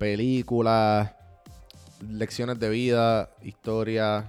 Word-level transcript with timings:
películas, 0.00 1.12
lecciones 2.08 2.58
de 2.58 2.70
vida, 2.70 3.28
historias, 3.42 4.24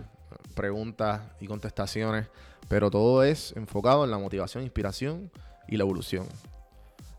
preguntas 0.54 1.22
y 1.40 1.48
contestaciones. 1.48 2.28
Pero 2.68 2.92
todo 2.92 3.24
es 3.24 3.54
enfocado 3.56 4.04
en 4.04 4.12
la 4.12 4.18
motivación, 4.18 4.64
inspiración 4.64 5.32
y 5.70 5.78
la 5.78 5.84
evolución. 5.84 6.28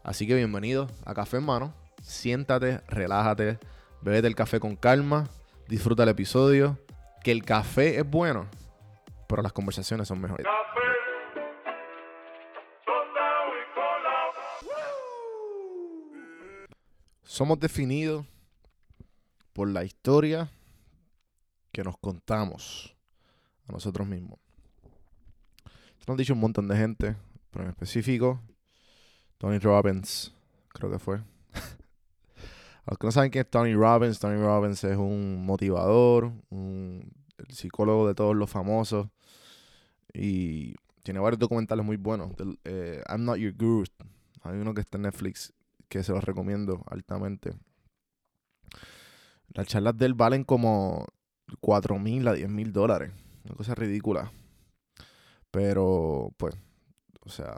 Así 0.04 0.26
que 0.26 0.34
bienvenido 0.34 0.86
a 1.06 1.14
Café 1.14 1.38
en 1.38 1.44
Mano. 1.44 1.74
Siéntate, 2.02 2.82
relájate, 2.88 3.58
bebete 4.02 4.26
el 4.26 4.34
café 4.34 4.60
con 4.60 4.76
calma, 4.76 5.30
disfruta 5.66 6.02
el 6.02 6.10
episodio. 6.10 6.78
Que 7.24 7.32
el 7.32 7.44
café 7.44 8.00
es 8.00 8.10
bueno, 8.10 8.48
pero 9.28 9.40
las 9.40 9.52
conversaciones 9.54 10.08
son 10.08 10.20
mejores. 10.20 10.46
Somos 17.22 17.58
definidos 17.58 18.26
por 19.52 19.68
la 19.68 19.84
historia 19.84 20.50
que 21.72 21.82
nos 21.82 21.96
contamos 21.98 22.96
a 23.68 23.72
nosotros 23.72 24.06
mismos. 24.06 24.38
Esto 25.98 26.04
lo 26.08 26.12
han 26.14 26.18
dicho 26.18 26.34
un 26.34 26.40
montón 26.40 26.68
de 26.68 26.76
gente, 26.76 27.16
pero 27.50 27.64
en 27.64 27.70
específico, 27.70 28.40
Tony 29.38 29.58
Robbins, 29.58 30.34
creo 30.68 30.90
que 30.90 30.98
fue. 30.98 31.16
A 31.18 31.22
los 32.90 32.98
que 32.98 33.06
no 33.06 33.12
saben 33.12 33.30
quién 33.30 33.44
es 33.44 33.50
Tony 33.50 33.74
Robbins, 33.74 34.18
Tony 34.18 34.40
Robbins 34.40 34.82
es 34.84 34.96
un 34.96 35.44
motivador, 35.46 36.32
un 36.50 37.12
el 37.38 37.54
psicólogo 37.54 38.06
de 38.06 38.14
todos 38.14 38.36
los 38.36 38.48
famosos 38.50 39.08
y 40.12 40.74
tiene 41.02 41.18
varios 41.20 41.38
documentales 41.40 41.84
muy 41.84 41.96
buenos. 41.96 42.36
Del- 42.36 42.58
eh, 42.64 43.02
I'm 43.08 43.24
Not 43.24 43.38
Your 43.38 43.52
Guru, 43.54 43.84
hay 44.42 44.58
uno 44.58 44.74
que 44.74 44.80
está 44.82 44.98
en 44.98 45.02
Netflix 45.02 45.52
que 45.88 46.02
se 46.02 46.12
los 46.12 46.22
recomiendo 46.24 46.84
altamente. 46.88 47.54
Las 49.54 49.66
charlas 49.66 49.96
de 49.96 50.06
él 50.06 50.14
valen 50.14 50.44
como 50.44 51.06
4 51.60 51.98
mil 51.98 52.26
a 52.28 52.32
10 52.32 52.48
mil 52.48 52.72
dólares. 52.72 53.12
Una 53.44 53.54
cosa 53.54 53.74
ridícula. 53.74 54.32
Pero, 55.50 56.30
pues, 56.38 56.54
o 57.20 57.28
sea, 57.28 57.56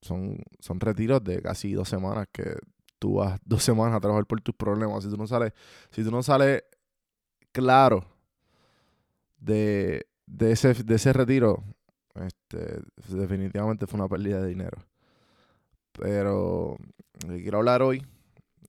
son, 0.00 0.38
son 0.60 0.80
retiros 0.80 1.22
de 1.22 1.42
casi 1.42 1.72
dos 1.74 1.88
semanas 1.88 2.26
que 2.32 2.56
tú 2.98 3.14
vas 3.14 3.38
dos 3.44 3.62
semanas 3.62 3.96
a 3.96 4.00
trabajar 4.00 4.26
por 4.26 4.40
tus 4.40 4.54
problemas. 4.54 5.04
Si 5.04 5.10
tú 5.10 5.16
no 5.16 5.26
sales, 5.26 5.52
si 5.90 6.02
tú 6.02 6.10
no 6.10 6.22
sales 6.22 6.64
claro 7.52 8.04
de, 9.38 10.06
de, 10.26 10.52
ese, 10.52 10.74
de 10.74 10.94
ese 10.94 11.12
retiro, 11.12 11.62
este, 12.14 12.80
definitivamente 13.08 13.86
fue 13.86 14.00
una 14.00 14.08
pérdida 14.08 14.40
de 14.40 14.48
dinero. 14.48 14.78
Pero 15.92 16.76
lo 17.26 17.34
que 17.34 17.42
quiero 17.42 17.58
hablar 17.58 17.82
hoy 17.82 18.04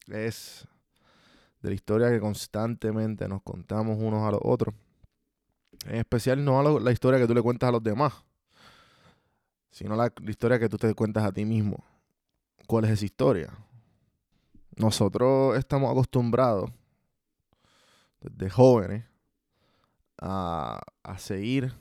es 0.08 0.68
de 1.66 1.72
la 1.72 1.76
historia 1.76 2.12
que 2.12 2.20
constantemente 2.20 3.28
nos 3.28 3.42
contamos 3.42 3.98
unos 4.00 4.22
a 4.22 4.30
los 4.30 4.40
otros. 4.44 4.76
En 5.88 5.96
especial 5.96 6.46
no 6.46 6.60
a 6.60 6.80
la 6.80 6.92
historia 6.92 7.20
que 7.20 7.26
tú 7.26 7.34
le 7.34 7.42
cuentas 7.42 7.70
a 7.70 7.72
los 7.72 7.82
demás, 7.84 8.14
sino 9.72 9.96
la, 9.96 10.14
la 10.22 10.30
historia 10.30 10.60
que 10.60 10.70
tú 10.70 10.78
te 10.78 10.94
cuentas 10.94 11.24
a 11.24 11.32
ti 11.32 11.44
mismo. 11.44 11.84
¿Cuál 12.68 12.86
es 12.86 12.92
esa 12.92 13.06
historia? 13.06 13.58
Nosotros 14.78 15.58
estamos 15.58 15.90
acostumbrados 15.90 16.70
desde 18.22 18.52
jóvenes 18.52 19.06
a, 20.22 20.84
seguir 21.18 21.74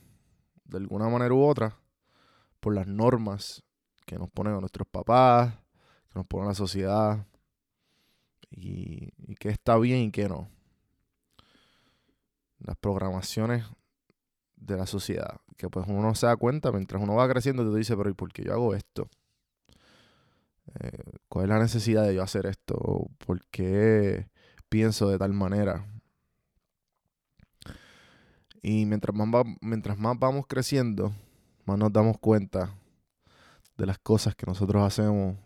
de 0.65 0.79
alguna 0.79 1.11
manera 1.11 1.35
u 1.35 1.45
otra 1.45 1.79
por 2.59 2.75
las 2.75 2.87
normas 2.87 3.63
que 4.07 4.19
nos 4.19 4.31
ponen 4.31 4.59
nuestros 4.61 4.89
papás, 4.89 5.53
que 6.09 6.19
nos 6.19 6.27
pone 6.27 6.47
la 6.47 6.55
sociedad 6.55 7.27
y, 8.57 9.11
y 9.19 9.35
qué 9.37 9.51
está 9.51 9.77
bien 9.79 10.01
y 10.03 10.11
qué 10.13 10.29
no. 10.29 10.49
Las 12.59 12.77
programaciones 12.77 13.65
de 14.57 14.77
la 14.77 14.87
sociedad, 14.87 15.41
que 15.57 15.69
pues 15.71 15.87
uno 15.89 16.03
no 16.03 16.15
se 16.17 16.27
da 16.27 16.37
cuenta 16.37 16.73
mientras 16.73 17.03
uno 17.03 17.17
va 17.17 17.29
creciendo, 17.29 17.71
te 17.71 17.79
dice, 17.79 17.97
pero 17.97 18.11
¿y 18.11 18.15
por 18.15 18.33
qué 18.33 18.45
yo 18.45 18.53
hago 18.55 18.75
esto? 18.75 19.09
Eh, 20.81 20.91
¿Cuál 21.29 21.45
es 21.45 21.49
la 21.51 21.59
necesidad 21.59 22.05
de 22.07 22.15
yo 22.15 22.23
hacer 22.23 22.47
esto? 22.47 22.75
¿O 22.79 23.09
¿Por 23.27 23.41
qué 23.51 24.29
pienso 24.69 25.09
de 25.09 25.19
tal 25.19 25.33
manera? 25.33 25.87
Y 28.63 28.87
mientras 28.87 29.15
más, 29.15 29.29
va- 29.29 29.57
mientras 29.61 29.99
más 29.99 30.19
vamos 30.19 30.47
creciendo, 30.47 31.13
más 31.67 31.79
nos 31.79 31.93
damos 31.93 32.19
cuenta 32.19 32.75
de 33.77 33.87
las 33.87 33.99
cosas 33.99 34.35
que 34.35 34.47
nosotros 34.47 34.83
hacemos 34.83 35.37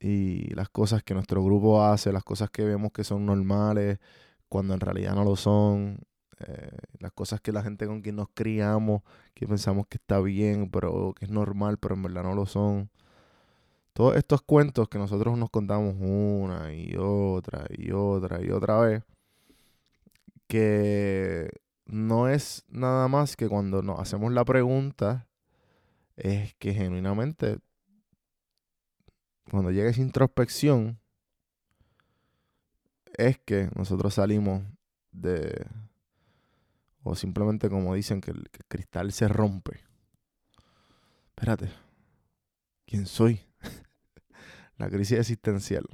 y 0.00 0.52
las 0.54 0.70
cosas 0.70 1.02
que 1.02 1.14
nuestro 1.14 1.44
grupo 1.44 1.84
hace, 1.84 2.12
las 2.12 2.24
cosas 2.24 2.50
que 2.50 2.64
vemos 2.64 2.92
que 2.92 3.04
son 3.04 3.26
normales, 3.26 3.98
cuando 4.48 4.74
en 4.74 4.80
realidad 4.80 5.14
no 5.14 5.24
lo 5.24 5.36
son, 5.36 5.98
eh, 6.40 6.70
las 6.98 7.12
cosas 7.12 7.40
que 7.40 7.52
la 7.52 7.62
gente 7.62 7.86
con 7.86 8.00
quien 8.00 8.16
nos 8.16 8.28
criamos, 8.34 9.02
que 9.34 9.46
pensamos 9.46 9.86
que 9.88 9.98
está 9.98 10.20
bien, 10.20 10.70
pero 10.70 11.14
que 11.18 11.26
es 11.26 11.30
normal, 11.30 11.78
pero 11.78 11.94
en 11.94 12.02
verdad 12.02 12.22
no 12.22 12.34
lo 12.34 12.46
son. 12.46 12.90
Todos 13.92 14.16
estos 14.16 14.42
cuentos 14.42 14.88
que 14.88 14.98
nosotros 14.98 15.36
nos 15.36 15.50
contamos 15.50 15.94
una 15.98 16.72
y 16.72 16.96
otra 16.96 17.66
y 17.70 17.92
otra 17.92 18.42
y 18.42 18.50
otra 18.50 18.80
vez, 18.80 19.04
que 20.46 21.50
no 21.86 22.28
es 22.28 22.64
nada 22.68 23.08
más 23.08 23.36
que 23.36 23.48
cuando 23.48 23.82
nos 23.82 24.00
hacemos 24.00 24.32
la 24.32 24.44
pregunta, 24.44 25.28
es 26.16 26.54
que 26.54 26.72
genuinamente 26.74 27.58
cuando 29.50 29.70
llega 29.70 29.90
esa 29.90 30.00
introspección, 30.00 30.98
es 33.14 33.38
que 33.38 33.68
nosotros 33.74 34.14
salimos 34.14 34.62
de, 35.12 35.66
o 37.02 37.14
simplemente 37.14 37.68
como 37.68 37.94
dicen, 37.94 38.20
que 38.20 38.30
el, 38.30 38.48
cristal 38.68 39.12
se 39.12 39.28
rompe. 39.28 39.80
Espérate, 41.30 41.70
¿quién 42.86 43.06
soy? 43.06 43.40
La 44.76 44.88
crisis 44.88 45.18
existencial. 45.18 45.86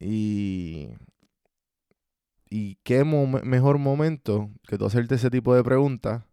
Y, 0.00 0.88
y 2.50 2.76
qué 2.82 3.04
mejor 3.04 3.78
momento 3.78 4.50
que 4.66 4.76
tú 4.76 4.86
hacerte 4.86 5.14
ese 5.14 5.30
tipo 5.30 5.54
de 5.54 5.62
preguntas 5.62 6.24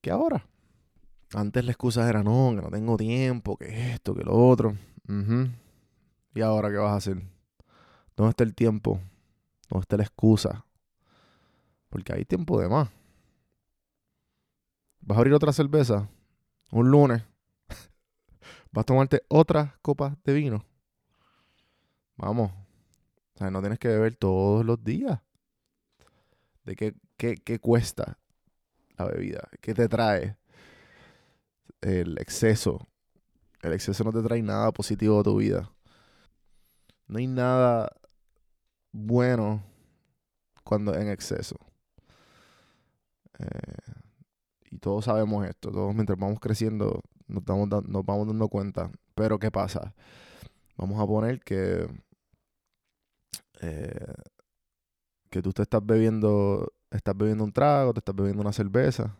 que 0.00 0.10
ahora. 0.10 0.46
Antes 1.34 1.64
la 1.64 1.72
excusa 1.72 2.08
era, 2.08 2.22
no, 2.22 2.52
que 2.54 2.62
no 2.62 2.70
tengo 2.70 2.96
tiempo, 2.96 3.56
que 3.56 3.92
esto, 3.92 4.14
que 4.14 4.22
lo 4.22 4.34
otro. 4.34 4.76
¿Y 6.34 6.40
ahora 6.40 6.70
qué 6.70 6.76
vas 6.76 6.92
a 6.92 6.96
hacer? 6.96 7.22
¿Dónde 8.16 8.30
está 8.30 8.44
el 8.44 8.54
tiempo? 8.54 9.00
¿Dónde 9.68 9.82
está 9.82 9.96
la 9.96 10.02
excusa? 10.02 10.66
Porque 11.88 12.12
hay 12.12 12.24
tiempo 12.24 12.60
de 12.60 12.68
más. 12.68 12.90
¿Vas 15.00 15.16
a 15.16 15.20
abrir 15.20 15.34
otra 15.34 15.52
cerveza? 15.52 16.08
Un 16.70 16.90
lunes. 16.90 17.22
¿Vas 18.72 18.82
a 18.82 18.86
tomarte 18.86 19.22
otras 19.28 19.76
copas 19.82 20.16
de 20.24 20.32
vino? 20.32 20.64
Vamos. 22.16 22.52
O 23.34 23.38
sea, 23.38 23.50
no 23.50 23.60
tienes 23.60 23.78
que 23.78 23.88
beber 23.88 24.16
todos 24.16 24.64
los 24.64 24.82
días. 24.84 25.20
¿De 26.64 26.76
qué, 26.76 26.94
qué, 27.16 27.36
qué 27.36 27.58
cuesta 27.58 28.18
la 28.96 29.06
bebida? 29.06 29.48
¿Qué 29.60 29.74
te 29.74 29.88
trae? 29.88 30.36
El 31.80 32.18
exceso. 32.18 32.88
El 33.62 33.72
exceso 33.72 34.04
no 34.04 34.12
te 34.12 34.22
trae 34.22 34.42
nada 34.42 34.72
positivo 34.72 35.20
a 35.20 35.22
tu 35.22 35.36
vida. 35.36 35.70
No 37.06 37.18
hay 37.18 37.26
nada 37.26 37.90
bueno 38.92 39.62
cuando 40.64 40.94
en 40.94 41.08
exceso. 41.08 41.56
Eh, 43.38 43.92
y 44.70 44.78
todos 44.78 45.04
sabemos 45.04 45.46
esto, 45.46 45.70
todos 45.70 45.94
mientras 45.94 46.18
vamos 46.18 46.40
creciendo 46.40 47.02
nos, 47.28 47.44
nos 47.88 48.04
vamos 48.04 48.26
dando 48.26 48.48
cuenta. 48.48 48.90
Pero 49.14 49.38
¿qué 49.38 49.50
pasa? 49.50 49.94
Vamos 50.76 51.00
a 51.00 51.06
poner 51.06 51.40
que, 51.40 51.88
eh, 53.60 54.14
que 55.30 55.42
tú 55.42 55.52
te 55.52 55.62
estás 55.62 55.84
bebiendo, 55.84 56.72
estás 56.90 57.16
bebiendo 57.16 57.44
un 57.44 57.52
trago, 57.52 57.92
te 57.92 58.00
estás 58.00 58.14
bebiendo 58.14 58.42
una 58.42 58.52
cerveza. 58.52 59.16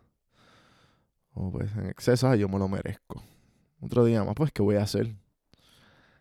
O 1.35 1.51
pues 1.51 1.75
en 1.77 1.87
exceso, 1.87 2.35
yo 2.35 2.49
me 2.49 2.59
lo 2.59 2.69
merezco. 2.69 3.23
Otro 3.81 4.05
día 4.05 4.23
más, 4.25 4.35
pues, 4.35 4.53
¿qué 4.53 4.63
voy 4.63 4.77
a 4.77 4.83
hacer? 4.83 5.15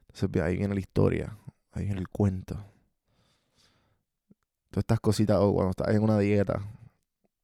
Entonces 0.08 0.42
ahí 0.42 0.58
viene 0.58 0.74
la 0.74 0.80
historia, 0.80 1.38
ahí 1.72 1.86
viene 1.86 2.00
el 2.00 2.10
cuento. 2.10 2.56
Todas 4.70 4.84
estas 4.84 5.00
cositas, 5.00 5.38
o 5.40 5.54
cuando 5.54 5.72
estás 5.72 5.94
en 5.94 6.04
una 6.04 6.18
dieta 6.18 6.62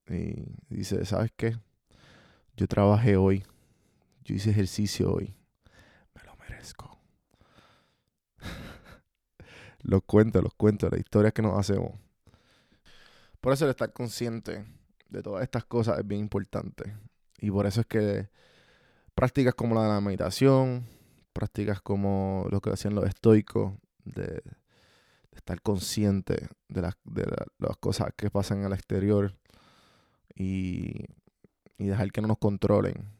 y 0.09 0.45
dices, 0.69 1.09
¿sabes 1.09 1.31
qué? 1.35 1.57
Yo 2.55 2.67
trabajé 2.67 3.17
hoy, 3.17 3.43
yo 4.23 4.35
hice 4.35 4.49
ejercicio 4.49 5.13
hoy, 5.13 5.35
me 6.15 6.23
lo 6.23 6.35
merezco. 6.37 6.97
los 9.81 10.01
cuentos, 10.03 10.41
los 10.41 10.53
cuentos, 10.53 10.89
las 10.91 10.99
historias 10.99 11.33
que 11.33 11.41
nos 11.41 11.57
hacemos. 11.59 11.93
Por 13.39 13.53
eso 13.53 13.65
el 13.65 13.71
estar 13.71 13.93
consciente 13.93 14.65
de 15.09 15.21
todas 15.21 15.43
estas 15.43 15.65
cosas 15.65 15.99
es 15.99 16.07
bien 16.07 16.21
importante. 16.21 16.95
Y 17.37 17.51
por 17.51 17.65
eso 17.65 17.81
es 17.81 17.87
que 17.87 18.29
prácticas 19.15 19.55
como 19.55 19.75
la 19.75 19.83
de 19.83 19.89
la 19.89 20.01
meditación, 20.01 20.87
prácticas 21.33 21.81
como 21.81 22.47
lo 22.49 22.61
que 22.61 22.71
hacían 22.71 22.95
los 22.95 23.05
estoicos, 23.05 23.73
de, 24.05 24.41
estar 25.37 25.61
consciente 25.61 26.49
de 26.67 26.81
las, 26.81 26.95
de 27.05 27.25
las 27.59 27.77
cosas 27.77 28.09
que 28.15 28.29
pasan 28.29 28.63
el 28.63 28.73
exterior 28.73 29.35
y, 30.35 31.05
dejar 31.77 32.11
que 32.11 32.21
no 32.21 32.27
nos 32.27 32.39
controlen. 32.39 33.13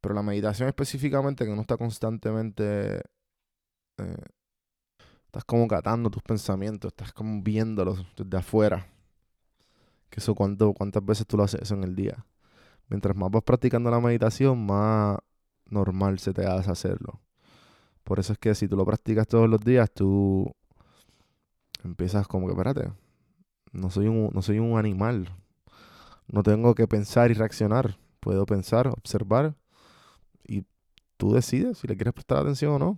Pero 0.00 0.14
la 0.14 0.22
meditación 0.22 0.68
específicamente, 0.68 1.44
que 1.44 1.54
no 1.54 1.60
está 1.62 1.76
constantemente... 1.76 3.02
Eh, 3.98 4.24
estás 5.26 5.44
como 5.44 5.66
catando 5.66 6.10
tus 6.10 6.22
pensamientos, 6.22 6.92
estás 6.92 7.12
como 7.12 7.42
viéndolos 7.42 8.04
desde 8.16 8.36
afuera. 8.36 8.86
Que 10.10 10.20
eso 10.20 10.34
cuánto, 10.34 10.72
cuántas 10.74 11.04
veces 11.04 11.26
tú 11.26 11.36
lo 11.36 11.44
haces 11.44 11.62
eso 11.62 11.74
en 11.74 11.84
el 11.84 11.96
día. 11.96 12.24
Mientras 12.88 13.16
más 13.16 13.30
vas 13.30 13.42
practicando 13.42 13.90
la 13.90 14.00
meditación, 14.00 14.64
más 14.66 15.18
normal 15.66 16.18
se 16.18 16.32
te 16.32 16.46
hace 16.46 16.70
hacerlo. 16.70 17.20
Por 18.04 18.18
eso 18.18 18.34
es 18.34 18.38
que 18.38 18.54
si 18.54 18.68
tú 18.68 18.76
lo 18.76 18.84
practicas 18.84 19.26
todos 19.26 19.48
los 19.48 19.60
días, 19.60 19.90
tú 19.90 20.52
empiezas 21.82 22.28
como 22.28 22.46
que, 22.46 22.52
espérate, 22.52 22.92
no 23.72 23.90
soy 23.90 24.08
un, 24.08 24.30
no 24.32 24.42
soy 24.42 24.58
un 24.58 24.78
animal. 24.78 25.28
No 26.28 26.42
tengo 26.42 26.74
que 26.74 26.86
pensar 26.86 27.30
y 27.30 27.34
reaccionar. 27.34 27.98
Puedo 28.20 28.46
pensar, 28.46 28.88
observar 28.88 29.54
y 30.46 30.64
tú 31.16 31.32
decides 31.32 31.78
si 31.78 31.86
le 31.86 31.96
quieres 31.96 32.14
prestar 32.14 32.38
atención 32.38 32.72
o 32.72 32.78
no. 32.78 32.88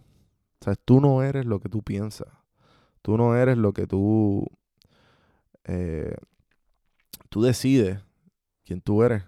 O 0.60 0.64
sea, 0.64 0.74
tú 0.74 1.00
no 1.00 1.22
eres 1.22 1.46
lo 1.46 1.60
que 1.60 1.68
tú 1.68 1.82
piensas. 1.82 2.28
Tú 3.02 3.16
no 3.16 3.36
eres 3.36 3.56
lo 3.56 3.72
que 3.72 3.86
tú... 3.86 4.46
Eh, 5.64 6.16
tú 7.28 7.42
decides 7.42 8.00
quién 8.64 8.80
tú 8.80 9.02
eres. 9.02 9.24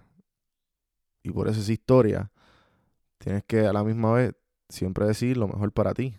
Y 1.22 1.30
por 1.30 1.48
eso 1.48 1.60
esa 1.60 1.72
historia 1.72 2.30
tienes 3.18 3.44
que 3.44 3.66
a 3.66 3.72
la 3.72 3.84
misma 3.84 4.12
vez 4.12 4.34
siempre 4.68 5.06
decir 5.06 5.36
lo 5.36 5.48
mejor 5.48 5.72
para 5.72 5.94
ti. 5.94 6.14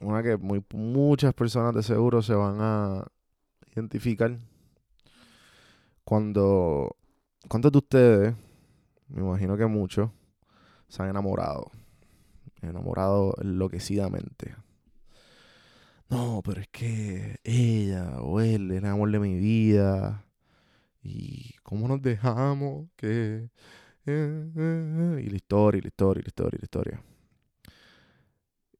Una 0.00 0.22
que 0.22 0.36
muy, 0.36 0.64
muchas 0.72 1.34
personas 1.34 1.74
de 1.74 1.82
seguro 1.82 2.22
se 2.22 2.34
van 2.34 2.58
a 2.60 3.06
identificar 3.74 4.38
cuando, 6.04 6.96
¿cuántos 7.48 7.72
de 7.72 7.78
ustedes, 7.78 8.34
me 9.08 9.20
imagino 9.20 9.56
que 9.56 9.66
muchos, 9.66 10.10
se 10.88 11.02
han 11.02 11.10
enamorado? 11.10 11.70
Enamorado 12.62 13.34
enloquecidamente. 13.40 14.54
No, 16.08 16.40
pero 16.42 16.62
es 16.62 16.68
que 16.68 17.36
ella 17.44 18.20
o 18.20 18.40
él 18.40 18.70
es 18.70 18.78
el 18.78 18.86
amor 18.86 19.10
de 19.10 19.18
mi 19.20 19.36
vida. 19.36 20.24
¿Y 21.02 21.54
cómo 21.62 21.86
nos 21.88 22.00
dejamos? 22.00 22.88
Que 22.96 23.50
y 24.10 25.30
la 25.30 25.36
historia, 25.36 25.78
y 25.78 25.82
la 25.82 25.88
historia, 25.88 26.20
y 26.20 26.22
la 26.22 26.28
historia, 26.28 26.56
y 26.56 26.60
la 26.60 26.64
historia. 26.64 27.02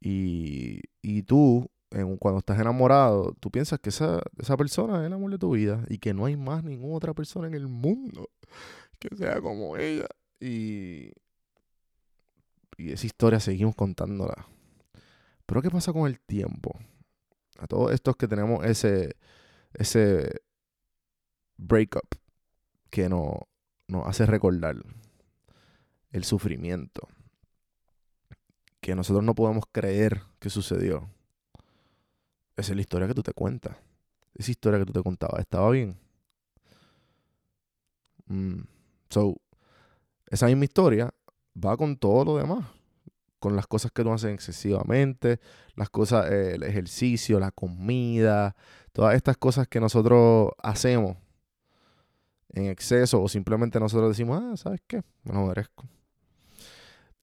Y, 0.01 0.81
y 1.03 1.23
tú, 1.23 1.71
cuando 2.19 2.39
estás 2.39 2.59
enamorado, 2.61 3.35
tú 3.41 3.51
piensas 3.51 3.81
que 3.81 3.89
esa, 3.89 4.21
esa 4.39 4.57
persona 4.57 5.01
es 5.01 5.07
el 5.07 5.13
amor 5.13 5.31
de 5.31 5.39
tu 5.39 5.51
vida 5.53 5.85
y 5.89 5.99
que 5.99 6.15
no 6.15 6.27
hay 6.27 6.37
más 6.37 6.63
ninguna 6.63 6.97
otra 6.97 7.15
persona 7.15 7.49
en 7.49 7.55
el 7.55 7.67
mundo 7.67 8.31
que 8.99 9.15
sea 9.17 9.41
como 9.41 9.77
ella. 9.77 10.07
Y, 10.41 11.13
y 12.77 12.93
esa 12.93 13.07
historia 13.07 13.41
seguimos 13.41 13.75
contándola. 13.75 14.47
Pero 15.47 15.63
¿qué 15.63 15.71
pasa 15.71 15.93
con 15.93 16.07
el 16.07 16.21
tiempo? 16.21 16.79
A 17.59 17.67
todos 17.67 17.93
estos 17.93 18.17
que 18.17 18.29
tenemos 18.29 18.65
ese, 18.65 19.17
ese 19.75 20.43
breakup 21.57 22.07
que 22.91 23.09
nos 23.09 23.47
hace 24.07 24.27
recordar 24.27 24.77
el 26.11 26.25
sufrimiento 26.25 27.09
que 28.81 28.95
nosotros 28.95 29.25
no 29.25 29.35
podemos 29.35 29.65
creer 29.71 30.23
que 30.39 30.51
sucedió. 30.51 31.09
Esa 32.57 32.73
es 32.73 32.77
la 32.77 32.81
historia 32.81 33.07
que 33.07 33.15
tú 33.15 33.23
te 33.23 33.33
cuentas. 33.33 33.77
Esa 34.35 34.51
historia 34.51 34.79
que 34.79 34.87
tú 34.87 34.93
te 34.93 35.03
contabas. 35.03 35.41
¿Estaba 35.41 35.71
bien? 35.71 35.97
Mm. 38.27 38.63
So, 39.11 39.37
esa 40.29 40.47
misma 40.47 40.65
historia 40.65 41.13
va 41.55 41.77
con 41.77 41.97
todo 41.97 42.25
lo 42.25 42.37
demás. 42.37 42.67
Con 43.39 43.55
las 43.55 43.67
cosas 43.67 43.93
que 43.93 44.03
tú 44.03 44.11
haces 44.11 44.33
excesivamente, 44.33 45.39
las 45.77 45.91
cosas, 45.91 46.31
eh, 46.31 46.55
el 46.55 46.65
ejercicio, 46.65 47.39
la 47.39 47.53
comida, 47.53 48.57
todas 48.93 49.15
estas 49.15 49.37
cosas 49.37 49.69
que 49.69 49.81
nosotros 49.81 50.51
hacemos 50.59 51.17
en 52.55 52.67
exceso 52.67 53.23
o 53.23 53.29
simplemente 53.29 53.79
nosotros 53.79 54.11
decimos, 54.11 54.43
ah, 54.43 54.57
¿sabes 54.57 54.81
qué? 54.87 55.03
Me 55.23 55.35
lo 55.35 55.47
merezco. 55.47 55.85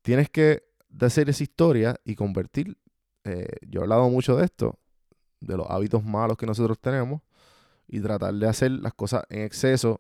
Tienes 0.06 0.30
que 0.30 0.62
hacer 1.02 1.32
esa 1.32 1.42
historia 1.42 2.00
y 2.06 2.14
convertir, 2.14 2.78
eh, 3.24 3.48
yo 3.68 3.80
he 3.80 3.84
hablado 3.86 4.08
mucho 4.08 4.38
de 4.38 4.46
esto, 4.46 4.78
de 5.40 5.58
los 5.58 5.66
hábitos 5.68 6.04
malos 6.04 6.38
que 6.38 6.46
nosotros 6.46 6.80
tenemos 6.80 7.24
y 7.88 8.00
tratar 8.02 8.36
de 8.36 8.48
hacer 8.48 8.70
las 8.70 8.94
cosas 8.94 9.24
en 9.30 9.42
exceso 9.42 9.98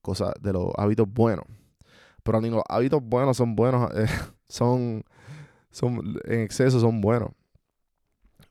cosas, 0.00 0.32
de 0.40 0.52
los 0.52 0.70
hábitos 0.78 1.12
buenos. 1.12 1.44
Pero 2.22 2.40
ni 2.40 2.50
los 2.50 2.62
hábitos 2.68 3.02
buenos 3.02 3.36
son 3.36 3.56
buenos, 3.56 3.90
eh, 3.96 4.06
son, 4.48 5.02
son, 5.72 6.20
en 6.26 6.42
exceso 6.42 6.78
son 6.78 7.00
buenos. 7.00 7.30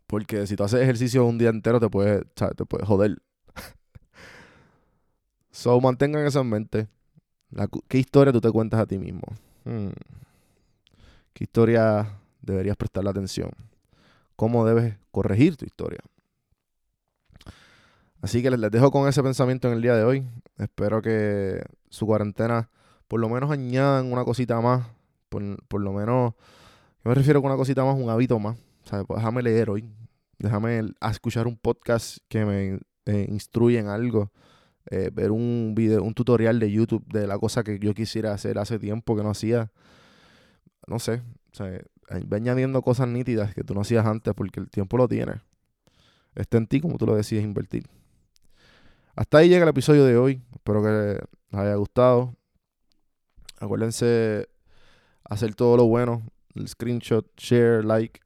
Porque 0.07 0.45
si 0.45 0.57
tú 0.57 0.65
haces 0.65 0.81
ejercicio 0.81 1.25
un 1.25 1.37
día 1.37 1.51
entero 1.51 1.79
te 1.79 1.89
puedes, 1.89 2.25
te 2.33 2.65
puedes 2.65 2.85
joder. 2.85 3.15
so, 5.51 5.79
mantengan 5.79 6.25
eso 6.25 6.41
en 6.41 6.49
mente. 6.49 6.87
¿Qué 7.87 7.97
historia 7.97 8.33
tú 8.33 8.41
te 8.41 8.51
cuentas 8.51 8.81
a 8.81 8.85
ti 8.85 8.97
mismo? 8.97 9.23
Hmm. 9.63 9.91
¿Qué 11.35 11.43
historia 11.43 12.07
deberías 12.41 12.77
prestarle 12.77 13.09
atención? 13.09 13.51
¿Cómo 14.37 14.65
debes 14.65 14.95
corregir 15.11 15.57
tu 15.57 15.65
historia? 15.65 15.99
Así 18.21 18.41
que 18.41 18.49
les 18.49 18.71
dejo 18.71 18.89
con 18.89 19.09
ese 19.09 19.21
pensamiento 19.21 19.67
en 19.67 19.73
el 19.73 19.81
día 19.81 19.97
de 19.97 20.05
hoy. 20.05 20.25
Espero 20.57 21.01
que 21.01 21.61
su 21.89 22.05
cuarentena 22.05 22.69
por 23.09 23.19
lo 23.19 23.27
menos 23.27 23.51
añadan 23.51 24.13
una 24.13 24.23
cosita 24.23 24.61
más. 24.61 24.87
Por, 25.27 25.81
lo 25.81 25.91
menos, 25.91 26.35
yo 27.03 27.09
me 27.09 27.13
refiero 27.13 27.41
con 27.41 27.51
una 27.51 27.57
cosita 27.57 27.83
más, 27.83 27.97
un 27.97 28.09
hábito 28.09 28.39
más. 28.39 28.57
O 28.93 29.05
pues 29.05 29.19
déjame 29.19 29.43
leer 29.43 29.69
hoy. 29.69 29.85
Déjame 30.39 30.93
escuchar 31.01 31.47
un 31.47 31.57
podcast 31.57 32.19
que 32.29 32.45
me 32.45 32.79
eh, 33.07 33.27
instruye 33.27 33.77
en 33.77 33.87
algo. 33.87 34.31
Eh, 34.89 35.09
ver 35.11 35.31
un 35.31 35.73
video, 35.75 36.01
un 36.01 36.13
tutorial 36.13 36.61
de 36.61 36.71
YouTube 36.71 37.05
de 37.07 37.27
la 37.27 37.37
cosa 37.37 37.61
que 37.61 37.77
yo 37.77 37.93
quisiera 37.93 38.31
hacer 38.31 38.57
hace 38.57 38.79
tiempo 38.79 39.17
que 39.17 39.23
no 39.23 39.31
hacía 39.31 39.69
no 40.87 40.99
sé, 40.99 41.21
o 41.51 41.55
sea, 41.55 41.67
va 42.11 42.37
añadiendo 42.37 42.81
cosas 42.81 43.07
nítidas 43.07 43.53
que 43.53 43.63
tú 43.63 43.73
no 43.73 43.81
hacías 43.81 44.05
antes 44.05 44.33
porque 44.33 44.59
el 44.59 44.69
tiempo 44.69 44.97
lo 44.97 45.07
tienes. 45.07 45.41
Está 46.35 46.57
en 46.57 46.67
ti 46.67 46.81
como 46.81 46.97
tú 46.97 47.05
lo 47.05 47.15
decides 47.15 47.43
invertir. 47.43 47.87
Hasta 49.15 49.37
ahí 49.37 49.49
llega 49.49 49.63
el 49.63 49.69
episodio 49.69 50.03
de 50.03 50.17
hoy. 50.17 50.41
Espero 50.53 50.83
que 50.83 50.89
les 51.49 51.61
haya 51.61 51.75
gustado. 51.75 52.35
Acuérdense 53.59 54.49
hacer 55.23 55.55
todo 55.55 55.77
lo 55.77 55.85
bueno. 55.85 56.23
El 56.53 56.67
screenshot, 56.67 57.25
share, 57.37 57.83
like 57.85 58.19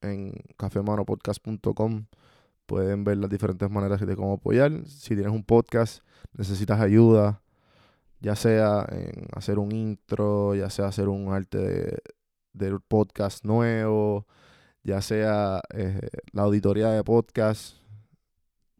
en 0.00 0.32
cafemanopodcast.com. 0.56 2.06
Pueden 2.66 3.02
ver 3.02 3.18
las 3.18 3.28
diferentes 3.28 3.68
maneras 3.68 4.00
de 4.00 4.16
cómo 4.16 4.34
apoyar. 4.34 4.86
Si 4.86 5.14
tienes 5.14 5.32
un 5.32 5.42
podcast, 5.42 6.04
necesitas 6.32 6.80
ayuda, 6.80 7.42
ya 8.20 8.36
sea 8.36 8.86
en 8.90 9.26
hacer 9.34 9.58
un 9.58 9.72
intro, 9.72 10.54
ya 10.54 10.70
sea 10.70 10.86
hacer 10.86 11.08
un 11.08 11.32
arte 11.32 11.58
de, 11.58 11.98
del 12.52 12.80
podcast 12.80 13.44
nuevo, 13.44 14.26
ya 14.82 15.00
sea 15.00 15.60
eh, 15.74 16.08
la 16.32 16.42
auditoría 16.42 16.90
de 16.90 17.04
podcast, 17.04 17.76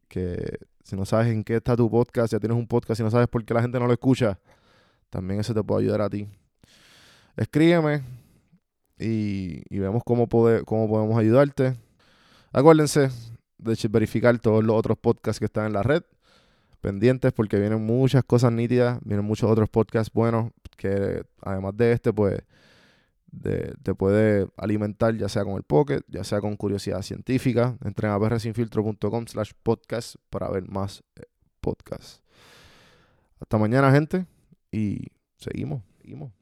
que 0.09 0.59
si 0.83 0.97
no 0.97 1.05
sabes 1.05 1.29
en 1.29 1.45
qué 1.45 1.57
está 1.57 1.77
tu 1.77 1.91
podcast, 1.91 2.33
ya 2.33 2.41
tienes 2.41 2.59
un 2.59 2.67
podcast 2.67 3.01
y 3.01 3.05
no 3.05 3.11
sabes 3.11 3.29
por 3.29 3.45
qué 3.45 3.55
la 3.55 3.63
gente 3.63 3.79
no 3.79 3.87
lo 3.87 3.93
escucha, 3.93 4.39
también 5.09 5.41
eso 5.41 5.55
te 5.55 5.63
puede 5.63 5.83
ayudar 5.83 6.03
a 6.03 6.11
ti. 6.11 6.29
Escríbeme 7.37 8.03
y, 8.99 9.63
y 9.75 9.79
vemos 9.79 10.03
cómo, 10.05 10.29
cómo 10.29 10.89
podemos 10.89 11.19
ayudarte. 11.19 11.77
Acuérdense 12.53 13.11
de 13.59 13.89
verificar 13.89 14.39
todos 14.39 14.65
los 14.65 14.77
otros 14.77 14.99
podcasts 14.99 15.39
que 15.39 15.47
están 15.47 15.67
en 15.67 15.73
la 15.73 15.83
red. 15.83 16.03
Pendientes 16.81 17.33
porque 17.33 17.59
vienen 17.59 17.85
muchas 17.85 18.25
cosas 18.25 18.53
nítidas, 18.53 18.99
vienen 19.05 19.25
muchos 19.25 19.51
otros 19.51 19.69
podcasts 19.69 20.13
buenos 20.13 20.51
que 20.77 21.23
además 21.43 21.77
de 21.77 21.93
este, 21.93 22.13
pues 22.13 22.43
te 23.83 23.95
puede 23.95 24.49
alimentar 24.57 25.17
ya 25.17 25.29
sea 25.29 25.45
con 25.45 25.55
el 25.55 25.63
Pocket, 25.63 26.03
ya 26.09 26.25
sea 26.25 26.41
con 26.41 26.57
curiosidad 26.57 27.03
científica. 27.03 27.77
Entren 27.85 28.13
a 28.13 28.19
prsinfiltro.com 28.19 29.27
slash 29.27 29.53
podcast 29.63 30.17
para 30.31 30.49
ver 30.51 30.69
más 30.69 31.05
eh, 31.17 31.23
podcasts. 31.61 32.21
Hasta 33.41 33.59
mañana, 33.59 33.93
gente. 33.93 34.27
Y 34.73 35.07
seguimos, 35.37 35.83
seguimos. 36.01 36.40